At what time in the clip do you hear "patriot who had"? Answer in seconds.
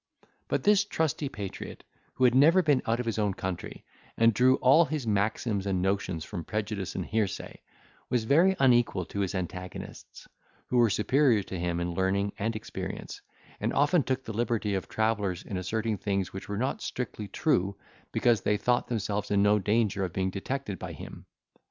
1.29-2.33